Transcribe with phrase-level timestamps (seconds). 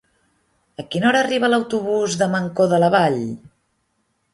[0.83, 3.25] A quina hora arriba l'autobús de Mancor de la Vall?